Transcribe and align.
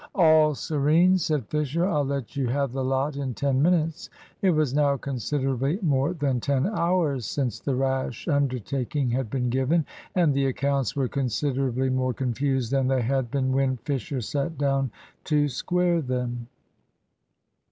"All 0.15 0.55
serene," 0.55 1.19
said 1.19 1.45
Fisher; 1.49 1.85
"I'll 1.85 2.03
let 2.07 2.35
you 2.35 2.47
have 2.47 2.71
the 2.73 2.83
lot 2.83 3.17
in 3.17 3.35
ten 3.35 3.61
minutes." 3.61 4.09
It 4.41 4.49
was 4.49 4.73
now 4.73 4.97
considerably 4.97 5.77
more 5.83 6.13
than 6.15 6.39
ten 6.39 6.65
hours 6.65 7.27
since 7.27 7.59
the 7.59 7.75
rash 7.75 8.27
undertaking 8.27 9.11
had 9.11 9.29
been 9.29 9.51
given, 9.51 9.85
and 10.15 10.33
the 10.33 10.47
accounts 10.47 10.95
were 10.95 11.07
considerably 11.07 11.91
more 11.91 12.15
confused 12.15 12.71
than 12.71 12.87
they 12.87 13.03
had 13.03 13.29
been 13.29 13.51
when 13.51 13.77
Fisher 13.77 14.21
sat 14.21 14.57
down 14.57 14.89
to 15.25 15.47
square 15.47 16.01
them. 16.01 16.47